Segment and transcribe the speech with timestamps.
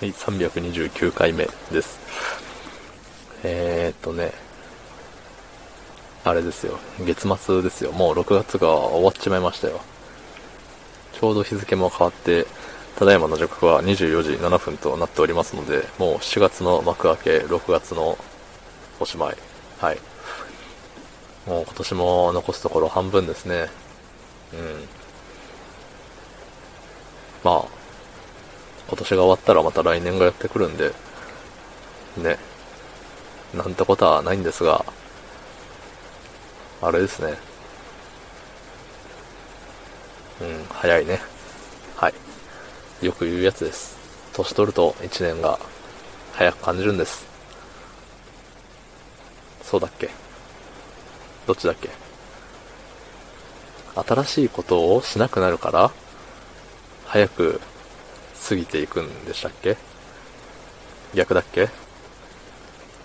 [0.00, 2.00] はい、329回目です。
[3.44, 4.32] えー、っとね、
[6.24, 7.92] あれですよ、月末ですよ。
[7.92, 9.82] もう6月が終わっちまいましたよ。
[11.12, 12.46] ちょうど日付も変わって、
[12.96, 18.16] ただいまの時刻は24時7分となっておりますので、もう7月の幕開け、6月の
[19.00, 19.36] おしまい。
[19.80, 19.98] はい。
[21.46, 23.68] もう今年も残すところ半分ですね。
[24.54, 24.88] うん。
[27.44, 27.79] まあ、
[28.90, 30.92] 今年が終わったらまた来年がやってくるんで、
[32.16, 32.38] ね、
[33.54, 34.84] なんてことはないんですが、
[36.82, 37.38] あれですね。
[40.40, 41.20] うん、早いね。
[41.96, 42.14] はい。
[43.06, 43.96] よく言うやつです。
[44.32, 45.60] 年取ると1年が
[46.32, 47.24] 早く感じるんです。
[49.62, 50.10] そうだっけ？
[51.46, 51.90] どっちだっけ？
[53.94, 55.92] 新しいことをしなくなるから
[57.06, 57.60] 早く
[58.48, 59.76] 過ぎていくんでしたっけ？
[61.14, 61.68] 逆だっけ？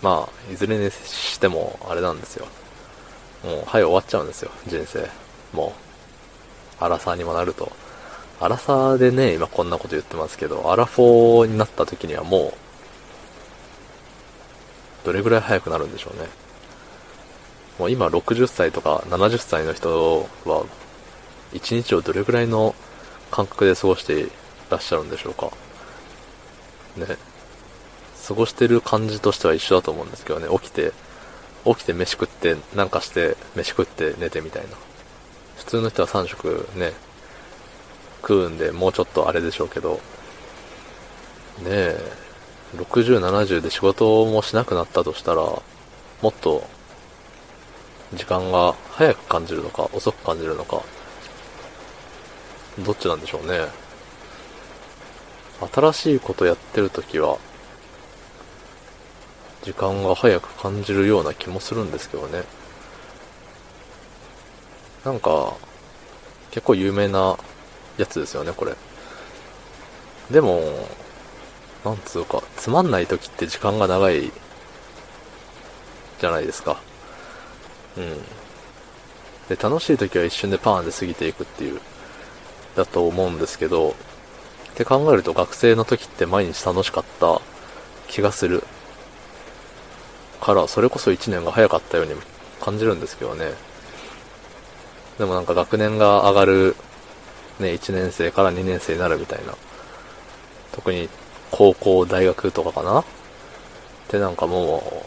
[0.02, 2.46] まあ、いずれにしても、あれなんですよ。
[3.44, 5.09] もう、はい、終わっちゃうんですよ、人生。
[5.54, 5.74] も
[6.80, 7.72] う、アラサーにもなると。
[8.40, 12.54] アラサーでね、今こんなこと言ってますけど、アラフォーになった時にはも
[15.04, 16.28] う、どれぐらい早くなるんでしょうね。
[17.80, 20.66] もう今60歳とか70歳の人は、
[21.54, 22.76] 一日をどれぐらいの
[23.31, 24.28] 感覚で過ごして
[24.70, 25.52] らっしゃるんでしょうか。
[26.98, 27.18] ね。
[28.28, 30.94] 過ごしてる感じとしては一緒だと思うんですけどね、起きて、
[31.66, 34.70] 起きて飯食って、なんかして、飯食って寝てみたいな。
[35.58, 36.94] 普通の人は3食ね、
[38.22, 40.00] 食うんで、もうちょっとあれでしょうけど、
[41.60, 42.12] ねえ、
[42.76, 45.64] 60、70で仕事もしなくなったとしたら、も
[46.30, 46.68] っと、
[48.14, 50.82] 時間が早く感じるのか、遅く感じるのか、
[52.80, 53.84] どっちなんでしょうね。
[55.73, 57.38] 新しいことやってるときは、
[59.64, 62.44] 時間が早く感じるような気もするんですけどね。
[65.03, 65.53] なんか、
[66.52, 67.38] 結構有名な
[67.97, 68.75] やつですよね、これ。
[70.30, 70.88] でも、
[71.84, 74.31] なんつうか、つまんない時って時間が長い、
[76.19, 76.80] じゃないですか。
[77.97, 78.18] うん。
[79.47, 81.80] で、楽しい時は一瞬でパーンで過ぎていくっていう、
[82.75, 83.96] だと思うんですけど、
[84.75, 87.41] って考えると学生の時って毎日楽しかった
[88.09, 88.62] 気がする。
[90.41, 92.13] から、それこそ1年が早かったように
[92.59, 93.53] 感じるんですけどね。
[95.18, 96.75] でもなんか学年が上がる、
[97.62, 99.56] ね、1年生から2年生になるみたいな。
[100.74, 101.07] 特に
[101.52, 103.00] 高校、大学とかかな？
[103.00, 103.06] っ
[104.09, 105.03] てなんかも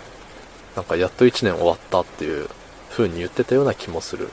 [0.74, 2.48] う、なんかやっと1年終わったっていう
[2.88, 4.30] 風に言ってたような気もする。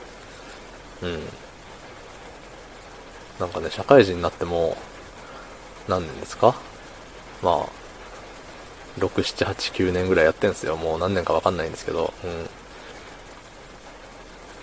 [1.02, 1.20] うん。
[3.38, 4.78] なんかね、社会人になっても、
[5.88, 6.54] 何年ですか？
[7.42, 7.66] まあ、
[8.98, 10.76] 6、7、8、9年ぐらいやってんすよ。
[10.76, 12.48] もう何年かわかんないんですけど、うん。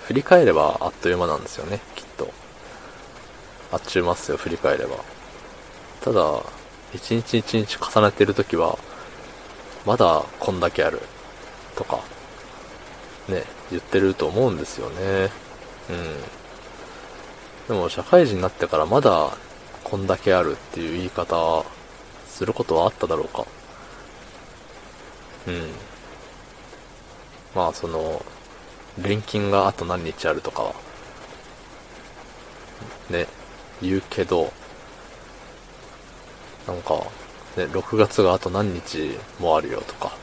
[0.06, 2.30] 振り返ればあっという間なんですよね、きっと。
[3.72, 4.98] あっちゅうますよ、振り返れば。
[6.02, 6.42] ただ、
[6.94, 8.78] 一日一日重ねてるときは、
[9.86, 11.00] まだこんだけある。
[11.76, 12.02] とか、
[13.28, 15.32] ね、言ってると思うんですよね。
[15.90, 17.76] うん。
[17.76, 19.38] でも社会人になってからまだ
[19.94, 21.64] こんだけあるっていう言い方
[22.26, 23.46] することはあっただろうか。
[25.46, 25.70] うん。
[27.54, 28.26] まあその、
[29.00, 30.74] 錬金があと何日あるとかは、
[33.12, 33.28] ね、
[33.84, 34.52] 言うけど、
[36.66, 36.96] なんか、
[37.56, 40.18] ね、6月があと何日もあるよとか、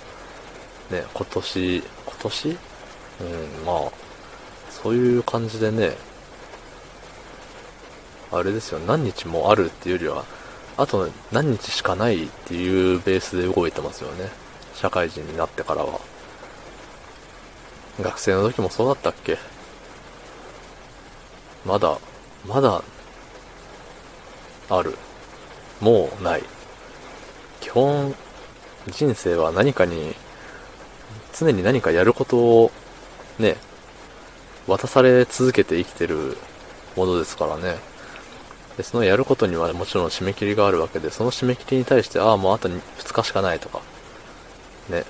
[0.91, 1.85] ね、今年、今
[2.19, 2.49] 年？
[2.49, 2.57] うん、
[3.65, 3.93] まあ、
[4.69, 5.97] そういう感じでね、
[8.33, 10.25] あれですよ、何日もあるっていうよりは、
[10.77, 14.31] あと何日しかないっていうベースで動いてますよね。
[14.75, 16.01] 社会人になってからは。
[18.01, 19.37] 学生の時もそうだったっけ？
[21.67, 21.99] まだ、
[22.47, 22.83] まだ、
[24.71, 24.97] ある。
[25.81, 26.43] もうない。
[27.61, 28.15] 基本、
[28.89, 30.15] 人生は何かに、
[31.39, 32.73] 常に何かやることを、
[33.39, 33.57] ね、
[34.67, 36.39] 渡され続けて生きてる
[36.97, 37.77] ものですからね。
[38.81, 43.83] で、そのやることにはもちろん締め切りがあるわけで、その締め切りに対して、ああ、もうあと2日しかないとか、
[44.89, 45.05] ね。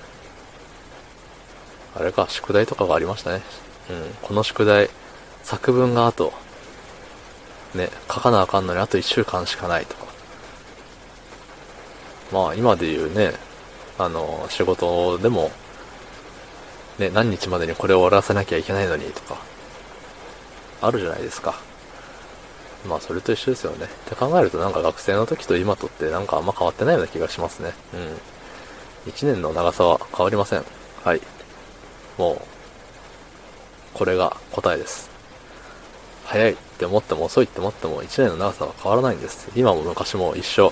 [1.95, 3.41] あれか、宿題とかがありましたね。
[3.89, 4.89] うん、この宿題、
[5.43, 6.33] 作文があと、
[7.73, 10.05] ね、書かなあかんのにあと1週間しかないとか。
[12.33, 13.31] まあ、今で言うね、
[13.97, 15.49] あの、仕事でも、
[16.99, 19.37] ね、何日までにこれを終わらせなきゃいけないのにとか、
[20.81, 21.70] あるじゃないですか。
[22.87, 23.85] まあそれと一緒ですよね。
[23.85, 27.73] って考えるとなんか学生の時と今とってなんかあんま変わってないような気がしますね。
[27.93, 29.11] うん。
[29.11, 30.63] 1年の長さは変わりません。
[31.03, 31.21] はい。
[32.17, 32.37] もう、
[33.93, 35.09] これが答えです。
[36.25, 39.49] 早いって思っても遅いって思っても1年の長さは変わらないんです。
[39.55, 40.71] 今も昔も一緒。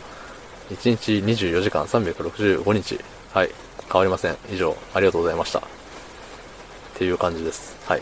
[0.69, 1.11] 1日
[1.47, 3.00] 24時間365日。
[3.33, 3.50] はい。
[3.91, 4.38] 変わりません。
[4.51, 5.59] 以上、ありがとうございました。
[5.59, 5.61] っ
[6.94, 7.75] ていう感じです。
[7.85, 8.01] はい。